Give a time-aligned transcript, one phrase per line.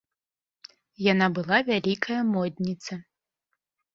[1.11, 2.93] Яна была вялікая модніца.